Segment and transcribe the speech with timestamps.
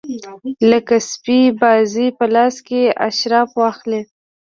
[0.71, 2.55] لکه سپي بازي په لاس
[3.09, 4.01] اشراف واخلي.